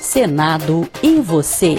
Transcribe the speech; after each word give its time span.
Senado 0.00 0.88
e 1.02 1.20
você. 1.20 1.76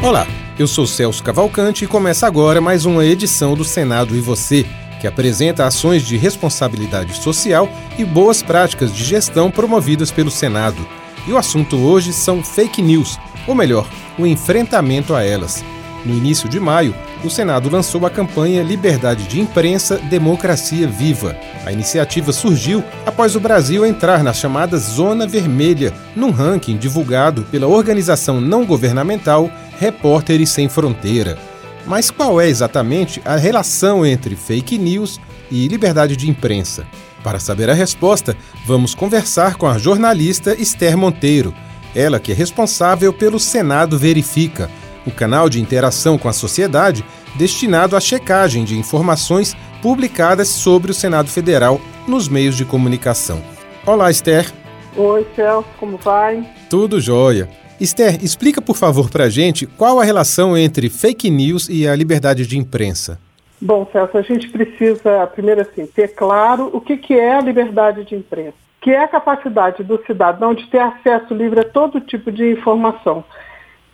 Olá, 0.00 0.24
eu 0.56 0.68
sou 0.68 0.86
Celso 0.86 1.24
Cavalcante 1.24 1.84
e 1.84 1.88
começa 1.88 2.24
agora 2.24 2.60
mais 2.60 2.86
uma 2.86 3.04
edição 3.04 3.54
do 3.54 3.64
Senado 3.64 4.14
e 4.14 4.20
você, 4.20 4.64
que 5.00 5.08
apresenta 5.08 5.66
ações 5.66 6.06
de 6.06 6.16
responsabilidade 6.16 7.16
social 7.16 7.68
e 7.98 8.04
boas 8.04 8.44
práticas 8.44 8.94
de 8.94 9.02
gestão 9.02 9.50
promovidas 9.50 10.12
pelo 10.12 10.30
Senado. 10.30 10.86
E 11.26 11.32
o 11.32 11.36
assunto 11.36 11.76
hoje 11.76 12.12
são 12.12 12.44
fake 12.44 12.80
news, 12.80 13.18
ou 13.44 13.56
melhor, 13.56 13.88
o 14.16 14.24
enfrentamento 14.24 15.16
a 15.16 15.24
elas. 15.24 15.64
No 16.04 16.14
início 16.16 16.48
de 16.48 16.60
maio, 16.60 16.94
o 17.24 17.30
Senado 17.30 17.70
lançou 17.70 18.04
a 18.06 18.10
campanha 18.10 18.62
Liberdade 18.62 19.24
de 19.24 19.40
Imprensa, 19.40 19.96
Democracia 19.98 20.86
Viva. 20.86 21.36
A 21.64 21.72
iniciativa 21.72 22.32
surgiu 22.32 22.84
após 23.04 23.34
o 23.34 23.40
Brasil 23.40 23.84
entrar 23.84 24.22
na 24.22 24.32
chamada 24.32 24.76
Zona 24.76 25.26
Vermelha, 25.26 25.92
num 26.14 26.30
ranking 26.30 26.76
divulgado 26.76 27.42
pela 27.50 27.66
organização 27.66 28.40
não 28.40 28.64
governamental 28.64 29.50
Repórteres 29.78 30.50
Sem 30.50 30.68
Fronteira. 30.68 31.38
Mas 31.86 32.10
qual 32.10 32.40
é 32.40 32.48
exatamente 32.48 33.20
a 33.24 33.36
relação 33.36 34.04
entre 34.04 34.34
fake 34.34 34.76
news 34.76 35.20
e 35.50 35.68
liberdade 35.68 36.16
de 36.16 36.28
imprensa? 36.28 36.86
Para 37.22 37.38
saber 37.40 37.70
a 37.70 37.74
resposta, 37.74 38.36
vamos 38.66 38.94
conversar 38.94 39.56
com 39.56 39.66
a 39.66 39.78
jornalista 39.78 40.54
Esther 40.60 40.96
Monteiro, 40.96 41.54
ela 41.94 42.20
que 42.20 42.30
é 42.30 42.34
responsável 42.34 43.12
pelo 43.12 43.40
Senado 43.40 43.98
Verifica 43.98 44.70
o 45.06 45.10
canal 45.10 45.48
de 45.48 45.60
interação 45.60 46.18
com 46.18 46.28
a 46.28 46.32
sociedade 46.32 47.04
destinado 47.36 47.96
à 47.96 48.00
checagem 48.00 48.64
de 48.64 48.76
informações 48.76 49.54
publicadas 49.80 50.48
sobre 50.48 50.90
o 50.90 50.94
Senado 50.94 51.30
Federal 51.30 51.80
nos 52.08 52.28
meios 52.28 52.56
de 52.56 52.64
comunicação. 52.64 53.40
Olá, 53.86 54.10
Esther. 54.10 54.52
Oi, 54.96 55.26
Celso, 55.36 55.68
como 55.78 55.96
vai? 55.96 56.44
Tudo 56.68 57.00
jóia. 57.00 57.48
Esther, 57.78 58.24
explica 58.24 58.62
por 58.62 58.76
favor 58.76 59.10
para 59.10 59.24
a 59.24 59.28
gente 59.28 59.66
qual 59.66 60.00
a 60.00 60.04
relação 60.04 60.56
entre 60.56 60.88
fake 60.88 61.30
news 61.30 61.68
e 61.68 61.86
a 61.86 61.94
liberdade 61.94 62.46
de 62.46 62.58
imprensa. 62.58 63.20
Bom, 63.60 63.86
Celso, 63.92 64.16
a 64.16 64.22
gente 64.22 64.48
precisa, 64.48 65.26
primeiro 65.26 65.60
assim, 65.60 65.86
ter 65.86 66.08
claro 66.14 66.70
o 66.72 66.80
que, 66.80 66.96
que 66.96 67.14
é 67.14 67.34
a 67.34 67.40
liberdade 67.40 68.04
de 68.04 68.14
imprensa, 68.14 68.56
que 68.80 68.90
é 68.90 69.02
a 69.02 69.08
capacidade 69.08 69.82
do 69.82 70.02
cidadão 70.06 70.54
de 70.54 70.66
ter 70.66 70.78
acesso 70.78 71.34
livre 71.34 71.60
a 71.60 71.64
todo 71.64 72.00
tipo 72.00 72.32
de 72.32 72.52
informação, 72.52 73.24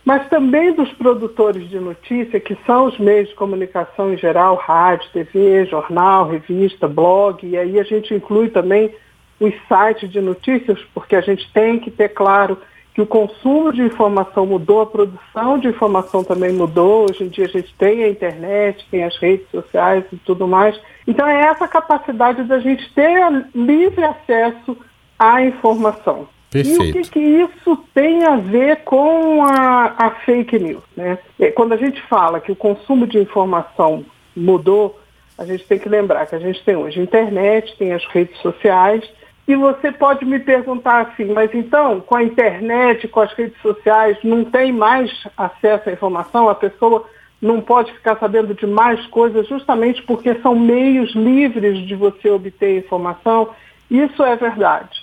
mas 0.05 0.27
também 0.27 0.73
dos 0.73 0.91
produtores 0.93 1.69
de 1.69 1.79
notícia, 1.79 2.39
que 2.39 2.57
são 2.65 2.85
os 2.85 2.97
meios 2.99 3.29
de 3.29 3.35
comunicação 3.35 4.13
em 4.13 4.17
geral, 4.17 4.55
rádio, 4.55 5.09
TV, 5.13 5.65
jornal, 5.65 6.27
revista, 6.27 6.87
blog, 6.87 7.45
e 7.47 7.57
aí 7.57 7.79
a 7.79 7.83
gente 7.83 8.13
inclui 8.13 8.49
também 8.49 8.93
os 9.39 9.53
sites 9.67 10.09
de 10.09 10.19
notícias, 10.19 10.79
porque 10.93 11.15
a 11.15 11.21
gente 11.21 11.49
tem 11.53 11.79
que 11.79 11.89
ter 11.89 12.09
claro 12.09 12.57
que 12.93 13.01
o 13.01 13.07
consumo 13.07 13.73
de 13.73 13.81
informação 13.81 14.45
mudou, 14.45 14.81
a 14.81 14.85
produção 14.85 15.57
de 15.57 15.67
informação 15.67 16.23
também 16.23 16.53
mudou. 16.53 17.09
Hoje 17.09 17.23
em 17.23 17.27
dia 17.27 17.45
a 17.45 17.49
gente 17.49 17.73
tem 17.75 18.03
a 18.03 18.09
internet, 18.09 18.85
tem 18.91 19.03
as 19.03 19.17
redes 19.17 19.49
sociais 19.49 20.05
e 20.11 20.17
tudo 20.17 20.47
mais. 20.47 20.79
Então 21.07 21.27
é 21.27 21.47
essa 21.47 21.67
capacidade 21.67 22.43
da 22.43 22.59
gente 22.59 22.93
ter 22.93 23.47
livre 23.55 24.05
acesso 24.05 24.77
à 25.17 25.41
informação. 25.41 26.27
Perfeito. 26.53 26.83
E 26.83 26.89
o 26.89 26.93
que, 26.93 27.09
que, 27.09 27.19
isso 27.19 27.77
tem 27.95 28.23
a 28.23 28.35
ver 28.35 28.83
com 28.83 29.43
a, 29.43 29.95
a 29.97 30.11
fake 30.23 30.59
news? 30.59 30.83
Né? 30.95 31.17
É, 31.39 31.49
quando 31.49 31.73
a 31.73 31.77
gente 31.77 31.99
fala 32.03 32.39
que 32.39 32.51
o 32.51 32.55
consumo 32.55 33.07
de 33.07 33.17
informação 33.17 34.05
mudou, 34.35 34.99
a 35.35 35.45
gente 35.45 35.65
tem 35.65 35.79
que 35.79 35.89
lembrar 35.89 36.27
que 36.27 36.35
a 36.35 36.39
gente 36.39 36.63
tem 36.63 36.75
hoje 36.75 36.99
a 36.99 37.03
internet, 37.03 37.75
tem 37.77 37.91
as 37.91 38.05
redes 38.05 38.37
sociais, 38.39 39.03
e 39.47 39.55
você 39.55 39.91
pode 39.91 40.23
me 40.25 40.39
perguntar 40.39 41.01
assim, 41.01 41.25
mas 41.25 41.53
então, 41.55 41.99
com 41.99 42.15
a 42.15 42.23
internet, 42.23 43.07
com 43.07 43.19
as 43.19 43.33
redes 43.33 43.59
sociais, 43.61 44.17
não 44.23 44.45
tem 44.45 44.71
mais 44.71 45.11
acesso 45.35 45.89
à 45.89 45.91
informação? 45.91 46.47
A 46.47 46.55
pessoa 46.55 47.05
não 47.41 47.59
pode 47.59 47.91
ficar 47.93 48.17
sabendo 48.19 48.53
de 48.53 48.65
mais 48.65 49.05
coisas 49.07 49.47
justamente 49.47 50.01
porque 50.03 50.35
são 50.35 50.57
meios 50.57 51.13
livres 51.13 51.79
de 51.79 51.95
você 51.95 52.29
obter 52.29 52.77
informação? 52.77 53.49
Isso 53.89 54.23
é 54.23 54.35
verdade. 54.35 55.02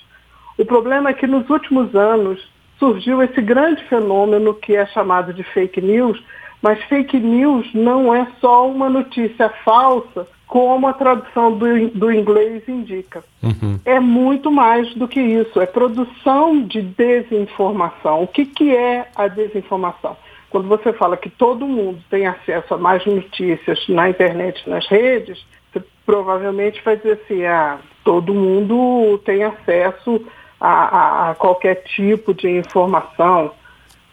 O 0.60 0.65
problema 0.66 1.09
é 1.09 1.15
que 1.15 1.26
nos 1.26 1.48
últimos 1.48 1.94
anos 1.94 2.38
surgiu 2.78 3.22
esse 3.22 3.41
grande 3.41 3.82
fenômeno 3.84 4.53
que 4.53 4.76
é 4.76 4.84
chamado 4.84 5.32
de 5.32 5.43
fake 5.43 5.81
news, 5.81 6.22
mas 6.60 6.78
fake 6.84 7.19
news 7.19 7.66
não 7.72 8.15
é 8.15 8.26
só 8.43 8.69
uma 8.69 8.91
notícia 8.91 9.49
falsa, 9.65 10.28
como 10.47 10.87
a 10.87 10.93
tradução 10.93 11.56
do, 11.56 11.88
do 11.88 12.12
inglês 12.12 12.62
indica. 12.69 13.25
Uhum. 13.43 13.81
É 13.87 13.99
muito 13.99 14.50
mais 14.50 14.94
do 14.97 15.09
que 15.09 15.19
isso, 15.19 15.62
é 15.62 15.65
produção 15.65 16.60
de 16.60 16.82
desinformação. 16.82 18.22
O 18.22 18.26
que, 18.26 18.44
que 18.44 18.76
é 18.76 19.09
a 19.16 19.28
desinformação? 19.28 20.15
Quando 20.50 20.69
você 20.69 20.93
fala 20.93 21.16
que 21.16 21.31
todo 21.31 21.66
mundo 21.66 22.00
tem 22.10 22.26
acesso 22.26 22.75
a 22.75 22.76
mais 22.76 23.06
notícias 23.06 23.88
na 23.88 24.10
internet, 24.10 24.69
nas 24.69 24.87
redes, 24.88 25.43
você 25.72 25.82
provavelmente 26.04 26.82
vai 26.84 26.99
dizer 26.99 27.19
assim, 27.25 27.47
ah, 27.47 27.78
todo 28.04 28.34
mundo 28.34 29.16
tem 29.25 29.43
acesso 29.43 30.22
a, 30.60 30.69
a, 30.69 31.31
a 31.31 31.34
qualquer 31.34 31.82
tipo 31.84 32.34
de 32.34 32.48
informação. 32.48 33.53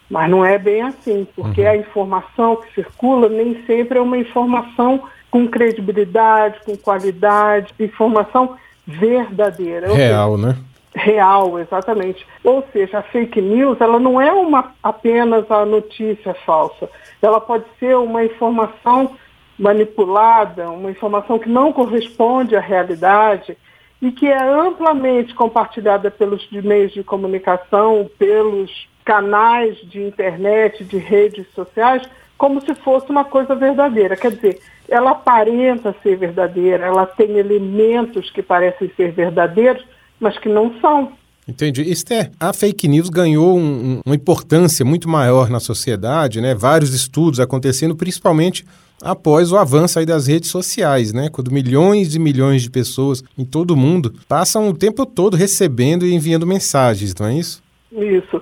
Mas 0.10 0.30
não 0.30 0.46
é 0.46 0.58
bem 0.58 0.82
assim, 0.82 1.28
porque 1.36 1.62
uhum. 1.62 1.70
a 1.70 1.76
informação 1.76 2.56
que 2.56 2.74
circula 2.74 3.28
nem 3.28 3.62
sempre 3.66 3.98
é 3.98 4.02
uma 4.02 4.18
informação 4.18 5.04
com 5.30 5.48
credibilidade, 5.48 6.62
com 6.66 6.78
qualidade, 6.78 7.74
informação 7.78 8.56
verdadeira. 8.86 9.94
Real, 9.94 10.36
seja, 10.38 10.48
né? 10.48 10.58
Real, 10.96 11.60
exatamente. 11.60 12.26
Ou 12.44 12.64
seja, 12.72 13.00
a 13.00 13.04
fake 13.04 13.42
news, 13.42 13.82
ela 13.82 14.00
não 14.00 14.20
é 14.20 14.32
uma, 14.32 14.72
apenas 14.82 15.50
a 15.52 15.66
notícia 15.66 16.34
falsa. 16.46 16.90
Ela 17.22 17.42
pode 17.42 17.66
ser 17.78 17.98
uma 17.98 18.24
informação 18.24 19.12
manipulada, 19.60 20.70
uma 20.70 20.90
informação 20.90 21.38
que 21.38 21.50
não 21.50 21.74
corresponde 21.74 22.56
à 22.56 22.60
realidade, 22.60 23.58
e 24.02 24.12
que 24.12 24.28
é 24.28 24.38
amplamente 24.38 25.34
compartilhada 25.34 26.12
pelos 26.12 26.48
meios 26.52 26.94
de 26.94 27.04
comunicação, 27.04 28.10
pelos 28.18 28.88
canais 29.04 29.78
de 29.90 30.02
internet, 30.02 30.84
de 30.84 30.98
redes 30.98 31.48
sociais, 31.56 32.04
como 32.38 32.62
se 32.62 32.76
fosse 32.76 33.10
uma 33.10 33.26
coisa 33.26 33.56
verdadeira. 33.56 34.16
Quer 34.16 34.32
dizer, 34.32 34.60
ela 34.88 35.12
aparenta 35.12 35.96
ser 36.04 36.18
verdadeira, 36.18 36.86
ela 36.86 37.06
tem 37.06 37.38
elementos 37.38 38.30
que 38.30 38.44
parecem 38.44 38.92
ser 38.96 39.12
verdadeiros, 39.12 39.84
mas 40.20 40.38
que 40.38 40.48
não 40.48 40.80
são. 40.80 41.14
Entendi. 41.48 41.82
Esther, 41.90 42.32
a 42.40 42.52
fake 42.52 42.88
news 42.88 43.10
ganhou 43.10 43.58
um, 43.58 44.02
uma 44.06 44.16
importância 44.16 44.86
muito 44.86 45.08
maior 45.08 45.50
na 45.50 45.60
sociedade, 45.60 46.42
né? 46.42 46.54
Vários 46.54 46.94
estudos 46.94 47.40
acontecendo, 47.40 47.96
principalmente 47.96 48.66
após 49.02 49.52
o 49.52 49.58
avanço 49.58 50.04
das 50.06 50.28
redes 50.28 50.50
sociais, 50.50 51.14
né? 51.14 51.30
Quando 51.32 51.52
milhões 51.52 52.16
e 52.16 52.20
milhões 52.20 52.64
de 52.64 52.70
pessoas 52.70 53.24
em 53.38 53.46
todo 53.46 53.72
o 53.72 53.78
mundo 53.78 54.14
passam 54.28 54.68
o 54.70 54.78
tempo 54.78 55.06
todo 55.06 55.38
recebendo 55.38 56.06
e 56.06 56.14
enviando 56.14 56.48
mensagens, 56.48 57.14
não 57.16 57.28
é 57.28 57.34
isso? 57.36 57.64
Isso. 57.92 58.42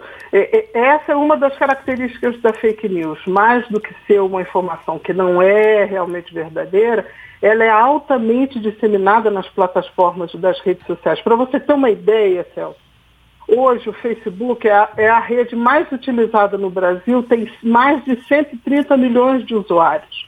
Essa 0.73 1.11
é 1.13 1.15
uma 1.15 1.37
das 1.37 1.55
características 1.57 2.41
da 2.41 2.51
fake 2.51 2.89
news. 2.89 3.19
Mais 3.27 3.67
do 3.69 3.79
que 3.79 3.93
ser 4.07 4.19
uma 4.19 4.41
informação 4.41 4.97
que 4.99 5.13
não 5.13 5.41
é 5.41 5.85
realmente 5.85 6.33
verdadeira, 6.33 7.05
ela 7.41 7.63
é 7.63 7.69
altamente 7.69 8.59
disseminada 8.59 9.29
nas 9.29 9.47
plataformas 9.49 10.33
das 10.35 10.59
redes 10.61 10.85
sociais. 10.87 11.21
Para 11.21 11.35
você 11.35 11.59
ter 11.59 11.73
uma 11.73 11.91
ideia, 11.91 12.45
Celso, 12.55 12.79
hoje 13.47 13.87
o 13.87 13.93
Facebook 13.93 14.67
é 14.67 14.73
a, 14.73 14.89
é 14.97 15.09
a 15.09 15.19
rede 15.19 15.55
mais 15.55 15.89
utilizada 15.91 16.57
no 16.57 16.69
Brasil, 16.69 17.21
tem 17.23 17.49
mais 17.61 18.03
de 18.03 18.19
130 18.27 18.97
milhões 18.97 19.45
de 19.45 19.53
usuários. 19.53 20.27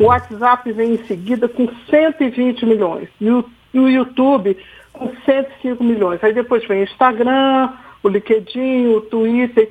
O 0.00 0.04
WhatsApp 0.04 0.70
vem 0.72 0.94
em 0.94 1.04
seguida 1.06 1.48
com 1.48 1.68
120 1.88 2.66
milhões. 2.66 3.08
E 3.20 3.30
o, 3.30 3.44
YouTube 3.74 4.56
com 4.92 5.12
105 5.24 5.84
milhões. 5.84 6.22
Aí 6.24 6.32
depois 6.32 6.66
vem 6.66 6.80
o 6.80 6.84
Instagram, 6.84 7.70
o 8.02 8.08
LinkedIn, 8.08 8.86
o 8.88 9.00
Twitter. 9.02 9.70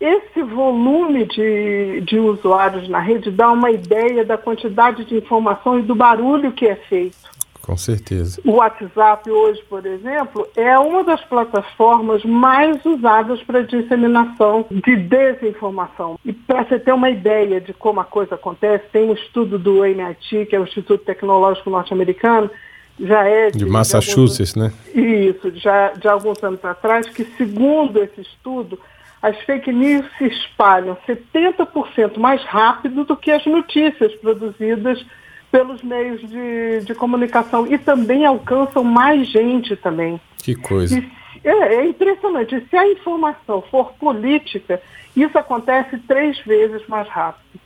Esse 0.00 0.42
volume 0.42 1.26
de, 1.26 2.00
de 2.02 2.18
usuários 2.18 2.88
na 2.88 3.00
rede 3.00 3.30
dá 3.30 3.50
uma 3.50 3.70
ideia 3.70 4.24
da 4.24 4.38
quantidade 4.38 5.04
de 5.04 5.16
informação 5.16 5.78
e 5.78 5.82
do 5.82 5.94
barulho 5.94 6.52
que 6.52 6.66
é 6.66 6.76
feito. 6.76 7.39
Com 7.70 7.76
certeza. 7.76 8.40
O 8.44 8.54
WhatsApp 8.54 9.30
hoje, 9.30 9.62
por 9.68 9.86
exemplo, 9.86 10.44
é 10.56 10.76
uma 10.76 11.04
das 11.04 11.24
plataformas 11.26 12.24
mais 12.24 12.84
usadas 12.84 13.40
para 13.44 13.62
disseminação 13.62 14.66
de 14.68 14.96
desinformação. 14.96 16.18
E 16.24 16.32
para 16.32 16.64
você 16.64 16.80
ter 16.80 16.92
uma 16.92 17.08
ideia 17.08 17.60
de 17.60 17.72
como 17.72 18.00
a 18.00 18.04
coisa 18.04 18.34
acontece, 18.34 18.86
tem 18.90 19.08
um 19.08 19.12
estudo 19.12 19.56
do 19.56 19.84
MIT, 19.84 20.46
que 20.46 20.56
é 20.56 20.58
o 20.58 20.64
Instituto 20.64 21.04
Tecnológico 21.04 21.70
Norte-Americano, 21.70 22.50
já 22.98 23.22
é 23.22 23.52
de, 23.52 23.58
de 23.58 23.66
Massachusetts, 23.66 24.52
de 24.52 24.60
alguns, 24.60 24.74
né? 24.92 25.02
Isso, 25.28 25.52
já 25.54 25.92
de 25.92 26.08
alguns 26.08 26.42
anos 26.42 26.64
atrás, 26.64 27.08
que 27.08 27.24
segundo 27.36 28.02
esse 28.02 28.20
estudo, 28.20 28.80
as 29.22 29.38
fake 29.42 29.70
news 29.70 30.04
se 30.18 30.24
espalham 30.24 30.98
70% 31.06 32.18
mais 32.18 32.42
rápido 32.42 33.04
do 33.04 33.16
que 33.16 33.30
as 33.30 33.46
notícias 33.46 34.12
produzidas 34.16 35.00
pelos 35.50 35.82
meios 35.82 36.20
de, 36.20 36.80
de 36.84 36.94
comunicação 36.94 37.66
e 37.66 37.76
também 37.76 38.24
alcançam 38.24 38.84
mais 38.84 39.26
gente 39.28 39.76
também. 39.76 40.20
Que 40.38 40.54
coisa. 40.54 40.98
E, 40.98 41.20
É, 41.44 41.76
é 41.76 41.86
impressionante. 41.86 42.66
Se 42.68 42.76
a 42.76 42.86
informação 42.86 43.62
for 43.70 43.92
política, 43.94 44.80
isso 45.16 45.38
acontece 45.38 45.98
três 46.06 46.38
vezes 46.40 46.86
mais 46.86 47.08
rápido. 47.08 47.60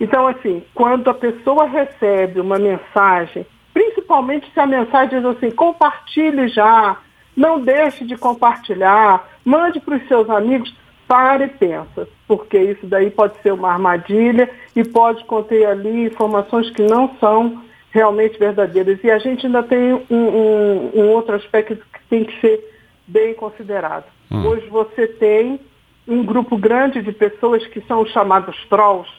Então, 0.00 0.26
assim, 0.26 0.62
quando 0.74 1.08
a 1.10 1.14
pessoa 1.14 1.66
recebe 1.66 2.40
uma 2.40 2.58
mensagem, 2.58 3.46
principalmente 3.72 4.50
se 4.52 4.60
a 4.60 4.66
mensagem 4.66 5.20
diz 5.20 5.24
assim, 5.24 5.50
compartilhe 5.50 6.48
já, 6.48 6.96
não 7.36 7.60
deixe 7.60 8.04
de 8.04 8.16
compartilhar, 8.16 9.28
mande 9.44 9.80
para 9.80 9.96
os 9.96 10.08
seus 10.08 10.28
amigos, 10.28 10.74
para 11.12 11.44
e 11.44 11.48
pensa, 11.48 12.08
porque 12.26 12.56
isso 12.56 12.86
daí 12.86 13.10
pode 13.10 13.34
ser 13.42 13.52
uma 13.52 13.70
armadilha 13.70 14.48
e 14.74 14.82
pode 14.82 15.22
conter 15.26 15.66
ali 15.66 16.06
informações 16.06 16.70
que 16.70 16.80
não 16.80 17.14
são 17.20 17.62
realmente 17.90 18.38
verdadeiras. 18.38 18.98
E 19.04 19.10
a 19.10 19.18
gente 19.18 19.44
ainda 19.44 19.62
tem 19.62 19.92
um, 19.92 20.02
um, 20.10 20.90
um 20.94 21.10
outro 21.10 21.34
aspecto 21.34 21.76
que 21.76 22.00
tem 22.08 22.24
que 22.24 22.40
ser 22.40 22.66
bem 23.06 23.34
considerado. 23.34 24.06
Hum. 24.30 24.46
Hoje 24.46 24.66
você 24.70 25.06
tem 25.06 25.60
um 26.08 26.24
grupo 26.24 26.56
grande 26.56 27.02
de 27.02 27.12
pessoas 27.12 27.66
que 27.66 27.82
são 27.82 28.00
os 28.00 28.10
chamados 28.10 28.56
trolls, 28.70 29.10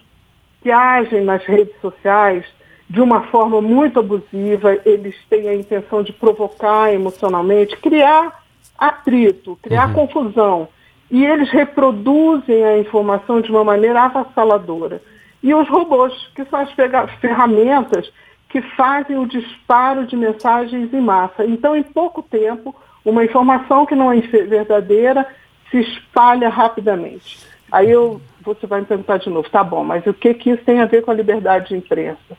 que 0.63 0.72
agem 0.72 1.24
nas 1.24 1.46
redes 1.46 1.80
sociais 1.80 2.44
de 2.89 3.01
uma 3.01 3.22
forma 3.28 3.62
muito 3.62 4.00
abusiva, 4.00 4.80
eles 4.84 5.16
têm 5.30 5.48
a 5.48 5.54
intenção 5.54 6.01
de 6.01 6.12
provocar 6.12 6.92
emocionalmente, 6.92 7.78
criar 7.78 8.44
atrito, 8.80 9.60
criar 9.62 9.89
uhum. 9.89 9.94
confusão 9.94 10.68
e 11.12 11.26
eles 11.26 11.50
reproduzem 11.50 12.64
a 12.64 12.78
informação 12.78 13.42
de 13.42 13.52
uma 13.52 13.64
maneira 13.64 14.04
avassaladora. 14.04 15.02
E 15.42 15.54
os 15.54 15.68
robôs, 15.68 16.14
que 16.36 16.46
são 16.46 16.60
as 16.60 16.72
ferramentas 17.20 18.12
que 18.50 18.62
fazem 18.62 19.18
o 19.18 19.26
disparo 19.26 20.06
de 20.06 20.16
mensagens 20.16 20.94
em 20.94 21.02
massa. 21.02 21.44
Então, 21.46 21.76
em 21.76 21.84
pouco 21.84 22.22
tempo, 22.22 22.76
uma 23.04 23.26
informação 23.26 23.86
que 23.86 23.96
não 23.96 24.12
é 24.12 24.20
verdadeira 24.22 25.28
se 25.70 25.80
espalha 25.80 26.50
rapidamente. 26.50 27.40
Aí 27.72 27.90
eu, 27.90 28.22
você 28.42 28.68
vai 28.68 28.82
me 28.82 28.86
perguntar 28.86 29.18
de 29.18 29.30
novo, 29.30 29.50
tá 29.50 29.64
bom, 29.64 29.84
mas 29.84 30.06
o 30.06 30.14
que, 30.14 30.34
que 30.36 30.52
isso 30.52 30.64
tem 30.64 30.80
a 30.80 30.86
ver 30.86 31.02
com 31.02 31.10
a 31.10 31.16
liberdade 31.16 31.70
de 31.70 31.76
imprensa? 31.76 32.38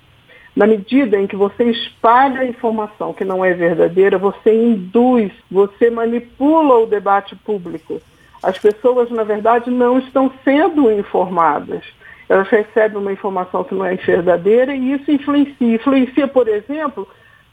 Na 0.54 0.68
medida 0.68 1.20
em 1.20 1.26
que 1.26 1.34
você 1.34 1.64
espalha 1.64 2.42
a 2.42 2.46
informação 2.46 3.12
que 3.12 3.24
não 3.24 3.44
é 3.44 3.52
verdadeira, 3.52 4.16
você 4.16 4.54
induz, 4.54 5.32
você 5.50 5.90
manipula 5.90 6.78
o 6.78 6.86
debate 6.86 7.34
público. 7.34 8.00
As 8.44 8.58
pessoas, 8.58 9.10
na 9.10 9.24
verdade, 9.24 9.70
não 9.70 9.98
estão 9.98 10.30
sendo 10.44 10.90
informadas. 10.92 11.82
Elas 12.28 12.48
recebem 12.48 12.98
uma 12.98 13.12
informação 13.12 13.64
que 13.64 13.74
não 13.74 13.84
é 13.84 13.94
verdadeira 13.96 14.74
e 14.74 14.92
isso 14.92 15.10
influencia. 15.10 15.74
Influencia, 15.74 16.28
por 16.28 16.46
exemplo, 16.46 17.08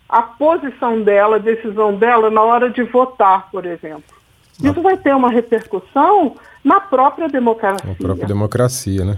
a 0.07 0.21
posição 0.21 1.01
dela, 1.01 1.37
a 1.37 1.39
decisão 1.39 1.95
dela 1.95 2.29
na 2.29 2.41
hora 2.41 2.69
de 2.69 2.83
votar, 2.83 3.49
por 3.51 3.65
exemplo. 3.65 4.03
Isso 4.61 4.81
vai 4.81 4.97
ter 4.97 5.15
uma 5.15 5.29
repercussão 5.29 6.35
na 6.63 6.79
própria 6.79 7.27
democracia. 7.27 7.89
Na 7.89 7.95
própria 7.95 8.27
democracia, 8.27 9.05
né? 9.05 9.17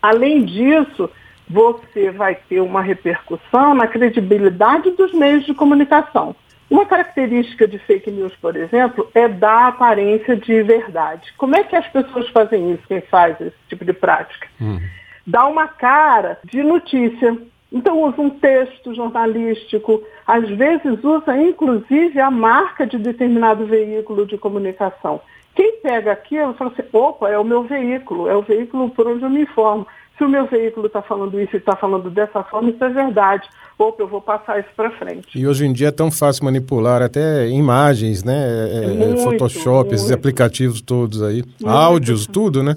Além 0.00 0.44
disso, 0.44 1.08
você 1.48 2.10
vai 2.10 2.34
ter 2.34 2.60
uma 2.60 2.80
repercussão 2.80 3.74
na 3.74 3.86
credibilidade 3.86 4.90
dos 4.92 5.12
meios 5.12 5.44
de 5.44 5.54
comunicação. 5.54 6.34
Uma 6.72 6.86
característica 6.86 7.68
de 7.68 7.78
fake 7.80 8.10
news, 8.10 8.34
por 8.36 8.56
exemplo, 8.56 9.06
é 9.14 9.28
dar 9.28 9.68
aparência 9.68 10.34
de 10.34 10.62
verdade. 10.62 11.30
Como 11.36 11.54
é 11.54 11.62
que 11.62 11.76
as 11.76 11.86
pessoas 11.88 12.26
fazem 12.30 12.72
isso, 12.72 12.82
quem 12.88 13.02
faz 13.02 13.38
esse 13.42 13.56
tipo 13.68 13.84
de 13.84 13.92
prática? 13.92 14.48
Hum. 14.58 14.80
Dá 15.26 15.46
uma 15.46 15.68
cara 15.68 16.38
de 16.42 16.62
notícia. 16.62 17.36
Então 17.70 18.02
usa 18.02 18.22
um 18.22 18.30
texto 18.30 18.94
jornalístico, 18.94 20.02
às 20.26 20.48
vezes 20.48 21.04
usa 21.04 21.36
inclusive 21.36 22.18
a 22.18 22.30
marca 22.30 22.86
de 22.86 22.96
determinado 22.96 23.66
veículo 23.66 24.26
de 24.26 24.38
comunicação. 24.38 25.20
Quem 25.54 25.76
pega 25.82 26.12
aquilo 26.12 26.54
fala 26.54 26.70
assim, 26.70 26.88
opa, 26.90 27.28
é 27.28 27.38
o 27.38 27.44
meu 27.44 27.64
veículo, 27.64 28.30
é 28.30 28.34
o 28.34 28.40
veículo 28.40 28.88
por 28.88 29.06
onde 29.06 29.22
eu 29.22 29.28
me 29.28 29.42
informo 29.42 29.86
se 30.22 30.24
o 30.24 30.28
meu 30.28 30.46
veículo 30.46 30.86
está 30.86 31.02
falando 31.02 31.40
isso 31.40 31.56
e 31.56 31.58
está 31.58 31.74
falando 31.74 32.08
dessa 32.08 32.44
forma, 32.44 32.70
isso 32.70 32.84
é 32.84 32.88
verdade. 32.88 33.48
Ou 33.76 33.94
eu 33.98 34.06
vou 34.06 34.20
passar 34.20 34.60
isso 34.60 34.68
para 34.76 34.90
frente. 34.92 35.36
E 35.36 35.46
hoje 35.46 35.66
em 35.66 35.72
dia 35.72 35.88
é 35.88 35.90
tão 35.90 36.12
fácil 36.12 36.44
manipular 36.44 37.02
até 37.02 37.48
imagens, 37.48 38.22
né? 38.22 38.34
É, 38.34 38.78
é, 38.78 38.84
é 38.84 38.86
muito, 38.88 39.22
Photoshop, 39.22 39.88
muito. 39.88 39.94
esses 39.94 40.12
aplicativos 40.12 40.80
todos 40.80 41.22
aí, 41.22 41.42
muito. 41.60 41.68
áudios, 41.68 42.26
tudo, 42.26 42.62
né? 42.62 42.76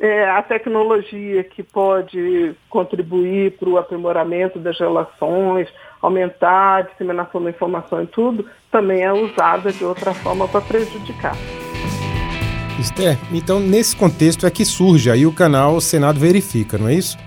É, 0.00 0.28
a 0.28 0.42
tecnologia 0.42 1.44
que 1.44 1.62
pode 1.62 2.56
contribuir 2.68 3.52
para 3.52 3.68
o 3.68 3.78
aprimoramento 3.78 4.58
das 4.58 4.76
relações, 4.80 5.68
aumentar 6.00 6.78
a 6.78 6.82
disseminação 6.82 7.40
da 7.40 7.50
informação 7.50 8.02
e 8.02 8.06
tudo, 8.08 8.44
também 8.72 9.04
é 9.04 9.12
usada 9.12 9.72
de 9.72 9.84
outra 9.84 10.12
forma 10.12 10.48
para 10.48 10.60
prejudicar. 10.60 11.36
Esther, 12.78 13.18
então 13.32 13.60
nesse 13.60 13.94
contexto 13.94 14.46
é 14.46 14.50
que 14.50 14.64
surge 14.64 15.10
aí 15.10 15.26
o 15.26 15.32
canal 15.32 15.80
Senado 15.80 16.18
Verifica, 16.18 16.78
não 16.78 16.88
é 16.88 16.94
isso? 16.94 17.18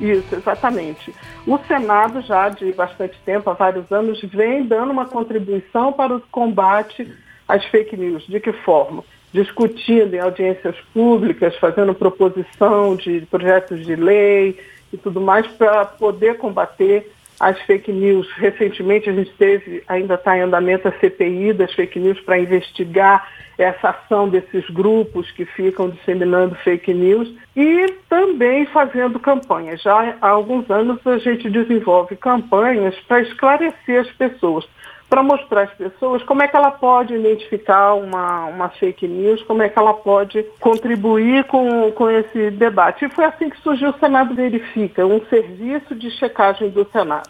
Isso, 0.00 0.34
exatamente. 0.34 1.14
O 1.46 1.58
Senado 1.66 2.22
já 2.22 2.48
de 2.48 2.72
bastante 2.72 3.18
tempo, 3.24 3.50
há 3.50 3.52
vários 3.52 3.90
anos, 3.92 4.20
vem 4.22 4.64
dando 4.64 4.90
uma 4.90 5.06
contribuição 5.06 5.92
para 5.92 6.16
o 6.16 6.22
combate 6.30 7.06
às 7.46 7.64
fake 7.66 7.96
news. 7.96 8.26
De 8.26 8.40
que 8.40 8.52
forma? 8.52 9.04
Discutindo 9.32 10.14
em 10.14 10.20
audiências 10.20 10.76
públicas, 10.94 11.54
fazendo 11.56 11.94
proposição 11.94 12.96
de 12.96 13.26
projetos 13.30 13.84
de 13.84 13.94
lei 13.94 14.58
e 14.92 14.96
tudo 14.96 15.20
mais 15.20 15.46
para 15.46 15.84
poder 15.84 16.38
combater 16.38 17.12
as 17.40 17.58
fake 17.62 17.90
news. 17.90 18.30
Recentemente 18.36 19.08
a 19.08 19.12
gente 19.14 19.32
teve, 19.32 19.82
ainda 19.88 20.14
está 20.14 20.36
em 20.36 20.42
andamento 20.42 20.86
a 20.86 20.92
CPI 20.92 21.54
das 21.54 21.72
fake 21.72 21.98
news 21.98 22.20
para 22.20 22.38
investigar 22.38 23.26
essa 23.56 23.90
ação 23.90 24.28
desses 24.28 24.68
grupos 24.70 25.30
que 25.32 25.44
ficam 25.44 25.90
disseminando 25.90 26.54
fake 26.56 26.94
news 26.94 27.30
e 27.56 27.86
também 28.08 28.66
fazendo 28.66 29.18
campanhas. 29.18 29.82
Já 29.82 30.16
há 30.20 30.28
alguns 30.28 30.70
anos 30.70 31.04
a 31.06 31.18
gente 31.18 31.50
desenvolve 31.50 32.16
campanhas 32.16 32.94
para 33.00 33.20
esclarecer 33.20 34.00
as 34.00 34.10
pessoas, 34.12 34.66
para 35.10 35.24
mostrar 35.24 35.62
às 35.62 35.74
pessoas 35.74 36.22
como 36.22 36.40
é 36.40 36.46
que 36.46 36.56
ela 36.56 36.70
pode 36.70 37.12
identificar 37.12 37.94
uma, 37.94 38.46
uma 38.46 38.68
fake 38.68 39.08
news, 39.08 39.42
como 39.42 39.60
é 39.60 39.68
que 39.68 39.76
ela 39.76 39.92
pode 39.92 40.44
contribuir 40.60 41.44
com, 41.44 41.90
com 41.90 42.08
esse 42.08 42.52
debate. 42.52 43.04
E 43.04 43.10
foi 43.10 43.24
assim 43.24 43.50
que 43.50 43.60
surgiu 43.60 43.90
o 43.90 43.98
Senado 43.98 44.36
Verifica, 44.36 45.04
um 45.04 45.20
serviço 45.26 45.96
de 45.96 46.12
checagem 46.12 46.70
do 46.70 46.88
Senado. 46.92 47.28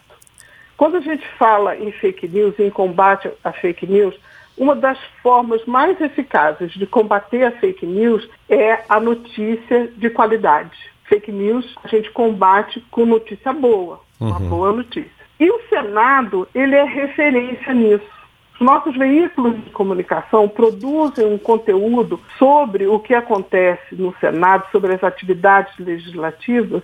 Quando 0.77 0.99
a 0.99 1.00
gente 1.00 1.27
fala 1.38 1.75
em 1.75 1.91
fake 1.91 2.29
news, 2.29 2.59
em 2.59 2.69
combate 2.71 3.31
a 3.43 3.50
fake 3.50 3.87
news, 3.87 4.15
uma 4.59 4.76
das 4.76 4.99
formas 5.23 5.65
mais 5.65 5.99
eficazes 6.03 6.73
de 6.73 6.87
combater 6.87 7.45
a 7.45 7.52
fake 7.52 7.87
news 7.87 8.28
é 8.47 8.85
a 8.90 9.00
notícia 9.00 9.88
de 9.97 10.11
qualidade. 10.11 10.76
Fake 11.05 11.33
news 11.33 11.75
a 11.83 11.88
gente 11.88 12.11
combate 12.11 12.85
com 12.90 13.07
notícia 13.07 13.55
boa, 13.55 14.00
uma 14.21 14.38
uhum. 14.38 14.49
boa 14.49 14.73
notícia. 14.73 15.20
E 15.40 15.50
o 15.50 15.59
Senado, 15.70 16.47
ele 16.54 16.76
é 16.76 16.85
referência 16.85 17.73
nisso. 17.73 18.20
Os 18.54 18.61
nossos 18.61 18.94
veículos 18.94 19.56
de 19.64 19.70
comunicação 19.70 20.47
produzem 20.47 21.25
um 21.25 21.38
conteúdo 21.38 22.20
sobre 22.38 22.87
o 22.87 22.99
que 22.99 23.14
acontece 23.14 23.97
no 23.97 24.14
Senado, 24.20 24.66
sobre 24.70 24.92
as 24.92 25.02
atividades 25.02 25.73
legislativas, 25.78 26.82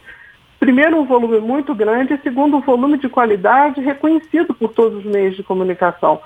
primeiro, 0.59 0.99
um 0.99 1.05
volume 1.05 1.39
muito 1.39 1.75
grande, 1.75 2.15
e 2.15 2.19
segundo, 2.23 2.57
um 2.57 2.63
volume 2.63 2.97
de 2.97 3.11
qualidade 3.11 3.83
reconhecido 3.83 4.55
por 4.55 4.73
todos 4.73 5.01
os 5.01 5.05
meios 5.05 5.37
de 5.37 5.43
comunicação 5.43 6.19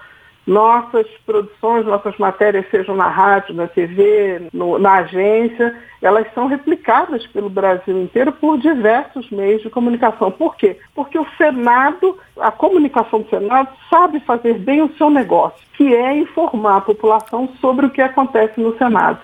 nossas 0.46 1.06
produções, 1.26 1.86
nossas 1.86 2.16
matérias, 2.18 2.66
sejam 2.70 2.96
na 2.96 3.08
rádio, 3.08 3.54
na 3.54 3.66
TV, 3.68 4.48
no, 4.52 4.78
na 4.78 4.94
agência, 4.98 5.76
elas 6.02 6.26
são 6.34 6.46
replicadas 6.46 7.26
pelo 7.28 7.50
Brasil 7.50 8.00
inteiro 8.00 8.32
por 8.32 8.58
diversos 8.58 9.30
meios 9.30 9.62
de 9.62 9.70
comunicação. 9.70 10.30
Por 10.30 10.56
quê? 10.56 10.78
Porque 10.94 11.18
o 11.18 11.26
Senado, 11.36 12.18
a 12.38 12.50
comunicação 12.50 13.20
do 13.20 13.28
Senado, 13.28 13.68
sabe 13.88 14.20
fazer 14.20 14.54
bem 14.54 14.82
o 14.82 14.92
seu 14.96 15.10
negócio, 15.10 15.60
que 15.74 15.94
é 15.94 16.16
informar 16.16 16.78
a 16.78 16.82
população 16.82 17.48
sobre 17.60 17.86
o 17.86 17.90
que 17.90 18.00
acontece 18.00 18.60
no 18.60 18.76
Senado. 18.78 19.20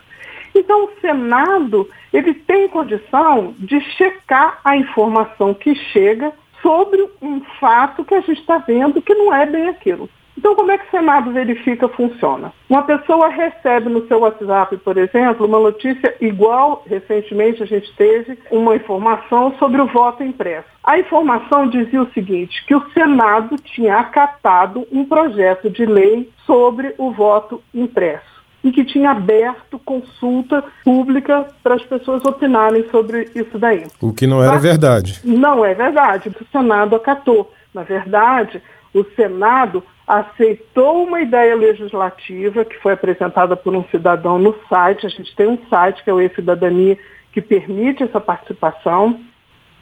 Então, 0.55 0.85
o 0.85 1.01
Senado, 1.01 1.89
ele 2.13 2.33
tem 2.33 2.69
condição 2.69 3.55
de 3.59 3.81
checar 3.81 4.59
a 4.65 4.77
informação 4.77 5.53
que 5.53 5.75
chega 5.75 6.33
sobre 6.63 7.07
um 7.21 7.41
fato 7.61 8.05
que 8.05 8.15
a 8.15 8.21
gente 8.21 8.41
está 8.41 8.59
vendo 8.59 9.03
que 9.03 9.15
não 9.15 9.35
é 9.35 9.47
bem 9.47 9.69
aquilo. 9.69 10.09
Então, 10.37 10.55
como 10.55 10.71
é 10.71 10.79
que 10.79 10.87
o 10.87 10.91
Senado 10.91 11.33
verifica 11.33 11.89
funciona? 11.89 12.53
Uma 12.69 12.83
pessoa 12.83 13.29
recebe 13.29 13.89
no 13.89 14.07
seu 14.07 14.21
WhatsApp, 14.21 14.77
por 14.79 14.97
exemplo, 14.97 15.47
uma 15.47 15.59
notícia 15.59 16.15
igual, 16.21 16.85
recentemente 16.87 17.63
a 17.63 17.67
gente 17.67 17.93
teve 17.97 18.39
uma 18.51 18.77
informação 18.77 19.55
sobre 19.59 19.81
o 19.81 19.87
voto 19.87 20.23
impresso. 20.23 20.69
A 20.85 20.99
informação 20.99 21.69
dizia 21.69 22.03
o 22.03 22.13
seguinte, 22.13 22.65
que 22.67 22.75
o 22.75 22.91
Senado 22.93 23.57
tinha 23.57 23.97
acatado 23.97 24.87
um 24.93 25.05
projeto 25.05 25.71
de 25.71 25.87
lei 25.87 26.31
sobre 26.45 26.95
o 26.99 27.11
voto 27.11 27.63
impresso 27.75 28.37
e 28.63 28.73
que 28.73 28.85
tinha 28.85 29.13
aberto 29.13 29.79
consulta 29.79 30.65
pública 30.85 31.47
para 31.63 31.77
as 31.77 31.83
pessoas 31.85 32.25
opinarem 32.25 32.85
sobre 32.91 33.31
isso 33.35 33.59
daí. 33.59 33.87
O 34.01 34.13
que 34.13 34.27
não 34.27 34.43
era 34.43 34.55
Mas, 34.55 34.63
verdade. 34.63 35.21
Não 35.25 35.65
é 35.65 35.73
verdade. 35.73 36.29
O 36.29 36.47
Senado 36.51 36.97
acatou. 36.97 37.53
Na 37.73 37.83
verdade, 37.83 38.61
o 38.93 39.05
Senado 39.15 39.83
aceitou 40.07 41.03
uma 41.05 41.21
ideia 41.21 41.57
legislativa 41.57 42.65
que 42.65 42.79
foi 42.79 42.93
apresentada 42.93 43.57
por 43.57 43.75
um 43.75 43.85
cidadão 43.91 44.39
no 44.39 44.55
site. 44.69 45.07
A 45.07 45.09
gente 45.09 45.35
tem 45.35 45.49
um 45.49 45.59
site 45.69 46.05
que 46.05 46.11
é 46.11 46.15
o 46.15 46.21
E-Cidadania 46.21 46.97
que 47.33 47.41
permite 47.41 48.05
essa 48.05 48.21
participação. 48.21 49.21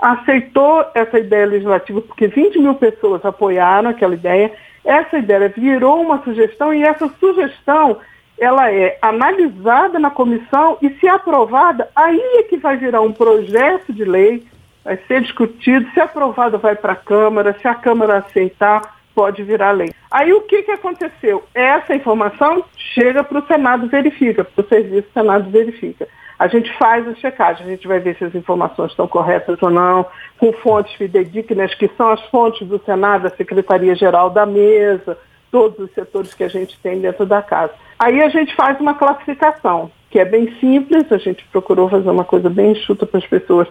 Aceitou 0.01 0.85
essa 0.95 1.19
ideia 1.19 1.47
legislativa 1.47 2.01
porque 2.01 2.27
20 2.27 2.59
mil 2.59 2.75
pessoas 2.75 3.25
apoiaram 3.25 3.91
aquela 3.91 4.15
ideia. 4.15 4.53
Essa 4.85 5.19
ideia 5.19 5.49
virou 5.49 6.01
uma 6.01 6.23
sugestão 6.23 6.73
e 6.73 6.83
essa 6.83 7.09
sugestão 7.21 7.99
ela 8.39 8.73
é 8.73 8.99
analisada 9.01 9.99
na 9.99 10.11
comissão 10.11 10.79
e 10.83 10.91
se 10.99 11.07
aprovada, 11.07 11.89
aí 11.95 12.21
é 12.39 12.43
que 12.43 12.57
vai 12.57 12.77
virar 12.77 13.01
um 13.01 13.13
projeto 13.13 13.93
de 13.93 14.05
lei, 14.05 14.45
vai 14.85 14.99
ser 15.07 15.23
discutido, 15.23 15.89
se 15.93 16.01
aprovado 16.01 16.59
vai 16.59 16.75
para 16.75 16.95
a 16.95 16.97
Câmara, 16.97 17.57
se 17.61 17.69
a 17.69 17.75
Câmara 17.75 18.19
aceitar, 18.19 18.94
pode 19.15 19.43
virar 19.43 19.73
lei. 19.73 19.93
Aí 20.11 20.33
o 20.33 20.43
que, 20.43 20.63
que 20.63 20.71
aconteceu? 20.71 21.45
Essa 21.55 21.95
informação 21.95 22.65
chega 22.77 23.23
para 23.23 23.39
o 23.39 23.47
Senado 23.47 23.87
verifica, 23.89 24.45
para 24.45 24.65
o 24.65 24.69
serviço 24.69 25.09
Senado 25.13 25.51
verifica. 25.51 26.09
A 26.39 26.49
gente 26.49 26.73
faz 26.79 27.07
a 27.07 27.15
checagem, 27.15 27.65
a 27.65 27.71
gente 27.71 27.87
vai 27.87 28.01
ver 28.01 28.17
se 28.17 28.25
as 28.25 28.35
informações 28.35 28.91
estão 28.91 29.07
corretas 29.07 29.57
ou 29.63 29.71
não, 29.71 30.05
com 30.39 30.53
fontes 30.53 30.93
fidedignas, 30.95 31.75
que 31.75 31.89
são 31.97 32.11
as 32.11 32.21
fontes 32.27 32.67
do 32.67 32.81
Senado, 32.85 33.23
da 33.23 33.31
Secretaria-Geral 33.31 34.31
da 34.31 34.45
Mesa, 34.45 35.17
todos 35.51 35.79
os 35.79 35.93
setores 35.93 36.35
que 36.35 36.43
a 36.43 36.49
gente 36.49 36.79
tem 36.81 37.01
dentro 37.01 37.25
da 37.25 37.41
casa. 37.41 37.73
Aí 37.99 38.21
a 38.21 38.29
gente 38.29 38.55
faz 38.57 38.81
uma 38.81 38.95
classificação, 38.95 39.91
que 40.11 40.19
é 40.19 40.25
bem 40.25 40.53
simples, 40.59 41.11
a 41.13 41.19
gente 41.19 41.45
procurou 41.53 41.89
fazer 41.89 42.11
uma 42.11 42.25
coisa 42.25 42.51
bem 42.51 42.73
enxuta 42.73 43.07
para 43.07 43.19
as 43.19 43.27
pessoas 43.27 43.69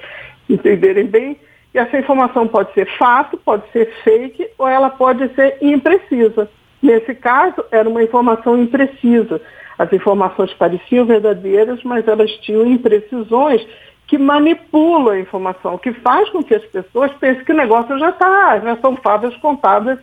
entenderem 0.50 1.06
bem. 1.06 1.38
E 1.74 1.80
essa 1.80 1.98
informação 1.98 2.48
pode 2.48 2.72
ser 2.74 2.86
fato, 2.98 3.38
pode 3.38 3.64
ser 3.72 3.92
fake 4.04 4.48
ou 4.58 4.68
ela 4.68 4.90
pode 4.90 5.28
ser 5.34 5.58
imprecisa. 5.62 6.50
Nesse 6.82 7.16
caso, 7.16 7.64
era 7.72 7.90
uma 7.90 8.04
informação 8.04 8.62
imprecisa. 8.62 9.42
As 9.78 9.92
informações 9.92 10.54
pareciam 10.54 11.06
verdadeiras, 11.06 11.82
mas 11.84 12.08
elas 12.08 12.32
tinham 12.38 12.66
imprecisões 12.68 13.66
que 14.06 14.18
manipulam 14.18 15.14
a 15.14 15.20
informação, 15.20 15.78
que 15.78 15.92
faz 15.94 16.30
com 16.30 16.44
que 16.44 16.54
as 16.54 16.64
pessoas 16.66 17.12
pensem 17.14 17.44
que 17.44 17.52
o 17.52 17.56
negócio 17.56 17.98
já 17.98 18.10
está, 18.10 18.60
já 18.60 18.78
são 18.78 18.96
favas 18.98 19.36
contadas, 19.38 19.98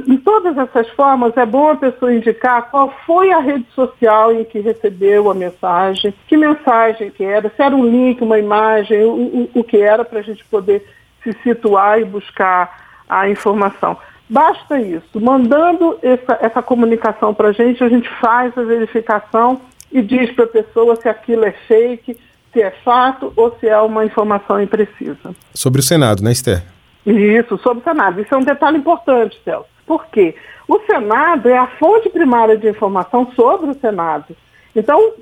em 0.07 0.17
todas 0.17 0.57
essas 0.57 0.87
formas, 0.91 1.35
é 1.35 1.45
bom 1.45 1.71
a 1.71 1.75
pessoa 1.75 2.13
indicar 2.13 2.71
qual 2.71 2.93
foi 3.05 3.33
a 3.33 3.39
rede 3.39 3.65
social 3.75 4.31
em 4.31 4.45
que 4.45 4.59
recebeu 4.59 5.29
a 5.29 5.33
mensagem, 5.33 6.13
que 6.25 6.37
mensagem 6.37 7.11
que 7.11 7.25
era, 7.25 7.49
se 7.49 7.61
era 7.61 7.75
um 7.75 7.85
link, 7.85 8.21
uma 8.21 8.39
imagem, 8.39 9.03
o, 9.03 9.09
o, 9.11 9.49
o 9.55 9.63
que 9.63 9.75
era 9.75 10.05
para 10.05 10.19
a 10.19 10.21
gente 10.21 10.45
poder 10.45 10.87
se 11.21 11.33
situar 11.43 11.99
e 11.99 12.05
buscar 12.05 13.03
a 13.09 13.29
informação. 13.29 13.97
Basta 14.29 14.79
isso. 14.79 15.19
Mandando 15.19 15.99
essa, 16.01 16.39
essa 16.39 16.61
comunicação 16.61 17.33
para 17.33 17.49
a 17.49 17.51
gente, 17.51 17.83
a 17.83 17.89
gente 17.89 18.09
faz 18.21 18.57
a 18.57 18.63
verificação 18.63 19.59
e 19.91 20.01
diz 20.01 20.31
para 20.31 20.45
a 20.45 20.47
pessoa 20.47 20.95
se 20.95 21.09
aquilo 21.09 21.43
é 21.43 21.51
fake, 21.51 22.17
se 22.53 22.61
é 22.61 22.71
fato 22.71 23.33
ou 23.35 23.53
se 23.59 23.67
é 23.67 23.77
uma 23.81 24.05
informação 24.05 24.61
imprecisa. 24.61 25.35
Sobre 25.53 25.81
o 25.81 25.83
Senado, 25.83 26.23
né, 26.23 26.31
Esther? 26.31 26.63
Isso, 27.05 27.57
sobre 27.59 27.81
o 27.81 27.83
Senado. 27.83 28.21
Isso 28.21 28.33
é 28.33 28.37
um 28.37 28.43
detalhe 28.43 28.77
importante, 28.77 29.39
Celso. 29.43 29.69
Por 29.85 30.05
quê? 30.07 30.35
O 30.67 30.79
Senado 30.85 31.49
é 31.49 31.57
a 31.57 31.67
fonte 31.67 32.09
primária 32.09 32.57
de 32.57 32.69
informação 32.69 33.31
sobre 33.35 33.71
o 33.71 33.79
Senado. 33.79 34.35
Então, 34.75 35.13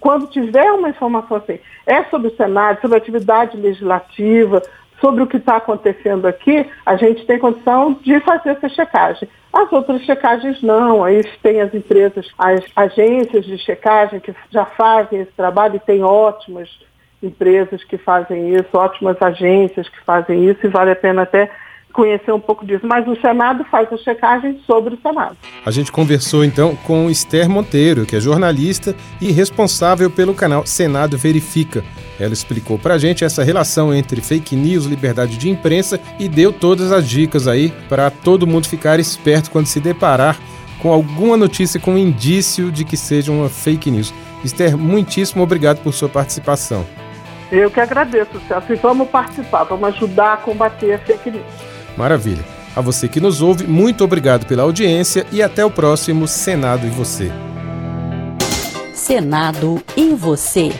quando 0.00 0.28
tiver 0.28 0.70
uma 0.72 0.88
informação 0.88 1.36
assim, 1.36 1.58
é 1.86 2.04
sobre 2.04 2.28
o 2.28 2.36
Senado, 2.36 2.80
sobre 2.80 2.96
a 2.96 2.98
atividade 2.98 3.56
legislativa, 3.56 4.62
sobre 5.00 5.22
o 5.22 5.26
que 5.26 5.36
está 5.36 5.56
acontecendo 5.56 6.26
aqui, 6.26 6.66
a 6.86 6.96
gente 6.96 7.26
tem 7.26 7.38
condição 7.38 7.92
de 8.00 8.18
fazer 8.20 8.50
essa 8.50 8.68
checagem. 8.68 9.28
As 9.52 9.70
outras 9.70 10.02
checagens 10.02 10.62
não, 10.62 11.04
aí 11.04 11.22
tem 11.42 11.60
as 11.60 11.74
empresas, 11.74 12.26
as 12.38 12.64
agências 12.74 13.44
de 13.44 13.58
checagem 13.58 14.20
que 14.20 14.34
já 14.50 14.64
fazem 14.64 15.20
esse 15.20 15.32
trabalho 15.32 15.76
e 15.76 15.80
tem 15.80 16.02
ótimas 16.02 16.70
empresas 17.24 17.82
que 17.82 17.96
fazem 17.96 18.54
isso, 18.54 18.68
ótimas 18.74 19.20
agências 19.20 19.88
que 19.88 20.00
fazem 20.04 20.48
isso, 20.48 20.66
e 20.66 20.68
vale 20.68 20.90
a 20.90 20.96
pena 20.96 21.22
até 21.22 21.50
conhecer 21.94 22.32
um 22.32 22.40
pouco 22.40 22.66
disso. 22.66 22.86
Mas 22.86 23.06
o 23.08 23.18
Senado 23.20 23.64
faz 23.70 23.90
a 23.90 23.96
checagem 23.96 24.60
sobre 24.66 24.94
o 24.94 24.98
Senado. 25.00 25.36
A 25.64 25.70
gente 25.70 25.90
conversou 25.90 26.44
então 26.44 26.76
com 26.84 27.08
Esther 27.08 27.48
Monteiro, 27.48 28.04
que 28.04 28.16
é 28.16 28.20
jornalista 28.20 28.94
e 29.20 29.30
responsável 29.30 30.10
pelo 30.10 30.34
canal 30.34 30.66
Senado 30.66 31.16
Verifica. 31.16 31.82
Ela 32.20 32.32
explicou 32.32 32.78
pra 32.78 32.98
gente 32.98 33.24
essa 33.24 33.42
relação 33.42 33.94
entre 33.94 34.20
fake 34.20 34.54
news, 34.54 34.84
liberdade 34.84 35.36
de 35.38 35.48
imprensa 35.48 35.98
e 36.18 36.28
deu 36.28 36.52
todas 36.52 36.92
as 36.92 37.08
dicas 37.08 37.48
aí 37.48 37.72
para 37.88 38.10
todo 38.10 38.46
mundo 38.46 38.68
ficar 38.68 39.00
esperto 39.00 39.50
quando 39.50 39.66
se 39.66 39.80
deparar 39.80 40.38
com 40.82 40.92
alguma 40.92 41.36
notícia 41.36 41.80
com 41.80 41.96
indício 41.96 42.70
de 42.70 42.84
que 42.84 42.96
seja 42.96 43.32
uma 43.32 43.48
fake 43.48 43.90
news. 43.90 44.12
Esther, 44.44 44.76
muitíssimo 44.76 45.42
obrigado 45.42 45.82
por 45.82 45.94
sua 45.94 46.08
participação. 46.08 46.84
Eu 47.54 47.70
que 47.70 47.80
agradeço, 47.80 48.40
Celso. 48.48 48.72
E 48.72 48.76
vamos 48.76 49.08
participar, 49.08 49.64
vamos 49.64 49.88
ajudar 49.90 50.34
a 50.34 50.36
combater 50.36 50.94
a 50.94 50.98
fake 50.98 51.30
news. 51.30 51.44
Maravilha. 51.96 52.44
A 52.74 52.80
você 52.80 53.06
que 53.06 53.20
nos 53.20 53.40
ouve, 53.40 53.64
muito 53.64 54.02
obrigado 54.02 54.46
pela 54.46 54.64
audiência 54.64 55.24
e 55.30 55.40
até 55.40 55.64
o 55.64 55.70
próximo 55.70 56.26
Senado 56.26 56.84
e 56.86 56.90
Você. 56.90 57.30
Senado 58.92 59.80
e 59.96 60.12
Você. 60.14 60.72